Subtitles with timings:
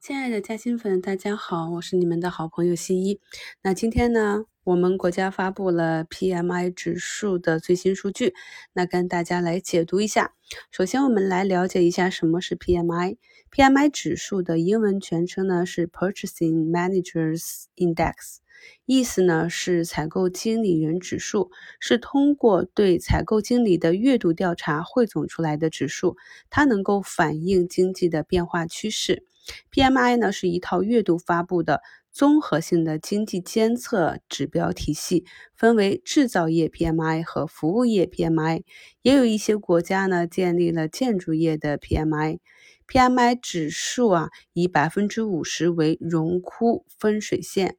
[0.00, 3.20] 亲爱的嘉兴粉，大家好，我是你们的好朋友新一。
[3.62, 8.32] 那今天呢，我们国家发布了 PMI 指数的最新数据，
[8.74, 10.34] 那跟大家来解读一下。
[10.70, 13.16] 首先，我们来了解一下什么是 PMI。
[13.50, 18.38] PMI 指数的英文全称呢是 Purchasing Managers Index，
[18.86, 21.50] 意思呢是采购经理人指数，
[21.80, 26.16] 是通过对采购经理的月度调查汇总出来的指数，
[26.50, 29.24] 它能够反映经济的变化趋势。
[29.72, 31.80] PMI 呢是一套月度发布的
[32.12, 38.64] 综合性的经济监测指标体系，分为制造业 PMI 和服务业 PMI，
[39.02, 42.40] 也有一些国家呢建立了建筑业的 PMI。
[42.86, 47.76] PMI 指数啊以百分之五十为荣枯分水线。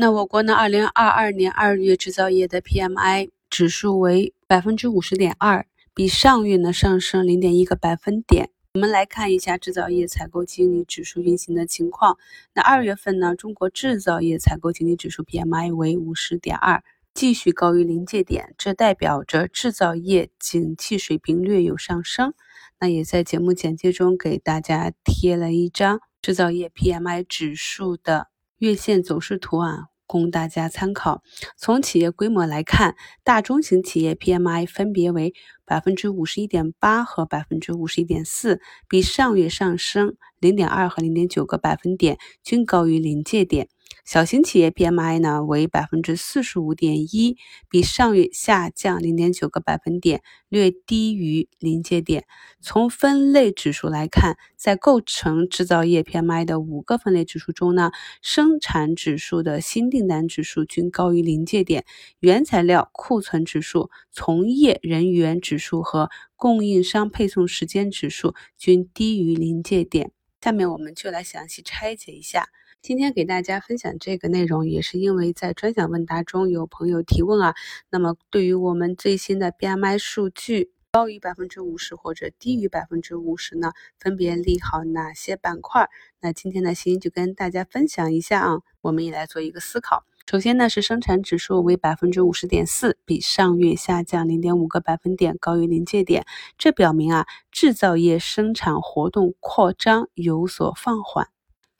[0.00, 8.48] 那我国呢，二零二二年二月制造业的 PMI 指数为百分之五十点二，比上月呢上升零点一个百分点。
[8.72, 12.16] 我们来看一下制造业采购经理指数运行的情况。
[12.54, 22.32] 那二月份呢，中国制造业采购经理指数 PMI 为五十点二，继续高于临界点，这代表着制造业景气水平略有上升。
[22.78, 28.28] 那也在节目简介中给大家贴了一张制造业 PMI 指数的
[28.60, 29.86] 月线走势图啊。
[30.10, 31.22] 供大家参考。
[31.56, 43.68] 从企业规模来看，大中型企业 PMI 分别为百分之五十一点八和百分之五十一点四，比上月上升零点二和零点九个百分点，均高于临界点。
[44.04, 47.36] 小型企业 PMI 呢为百分之四十五点一，
[47.68, 52.26] 比上月下降零点九个百分点，略低于临界点。
[52.60, 61.84] 从分类指数来看，在构成制造业 PMI 的五个分类指数中呢，生产指数的新订单指数均高于临界点，
[62.18, 70.10] 原材料库存指数、从业人员指数和供应商配送时间指数均低于临界点。
[70.40, 72.48] 下面我们就来详细拆解一下。
[72.82, 77.54] 今天给大家分享这个内容，也是因为在专享问答中有朋友提问啊。
[77.90, 85.90] 那么对于我们最新的 BMI 数据高于百分之五十或者低于百分之五十呢，分别利好哪些板块？
[86.20, 88.60] 那今天呢，欣就跟大家分享一下啊。
[88.80, 90.06] 我们也来做一个思考。
[90.30, 96.24] 首先呢，是生产指数为百分之五十点四，比上月下降零点五个百分点，高于临界点。
[96.56, 101.28] 这表明啊，制造业生产活动扩张有所放缓。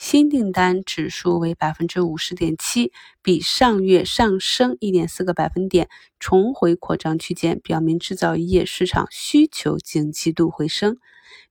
[0.01, 2.91] 新订单指数为百分之五十点七，
[3.23, 10.97] 比上月上升一点四个百分点，重回扩张区间，表明制造业市场需求景气度回升。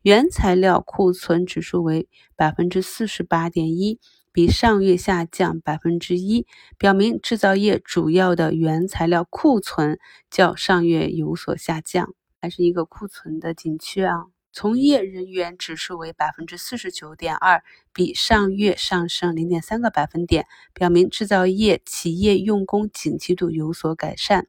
[0.02, 4.00] 原材料库存指数为百分之四十八点一，
[4.34, 6.48] 比上月下降百分之一，
[6.80, 10.00] 表明制造业主要的原材料库存
[10.32, 14.26] 较上月有所下降，还是一个库存的紧缺啊。
[14.52, 24.48] 从业人员指数为百分之四十九点二，比上月上升零点三个百分点，表明制造业企业用工景气度有所改善。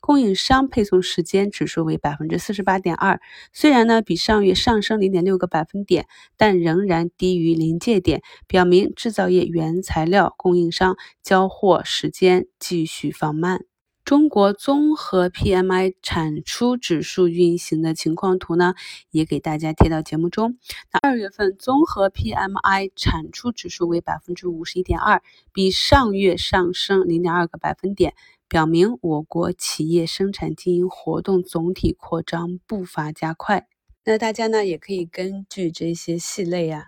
[0.00, 3.20] 供应商配送时间指数为百分之四十八点二，
[3.52, 6.06] 虽然呢比上月上升零点六个百分点，
[6.36, 13.64] 但仍然低于临界点，表明制造业原材料供应商交货时间继续放慢。
[14.08, 18.72] 中国综合 PMI 产出指数运行的情况图呢，
[19.10, 20.56] 也给大家贴到节目中。
[20.90, 28.14] 那二月份综合 PMI 产出指数为百分之五十一点二，比上月上升零点二个百分点，
[28.48, 33.68] 表明我国企业生产经营活动总体扩张步伐加快。
[34.06, 36.86] 那大家呢，也可以根据这些系类啊。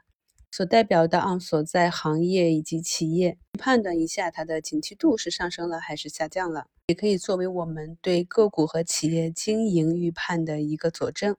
[0.50, 11.36] 所代表的啊所在行业以及企业，判断一下它的景气度是上升了还是下降了，也可以作为我们对个股和企业经营预判的一个佐证。